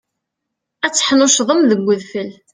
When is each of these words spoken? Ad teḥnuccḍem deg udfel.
Ad 0.85 0.93
teḥnuccḍem 0.93 1.61
deg 1.71 1.81
udfel. 1.91 2.29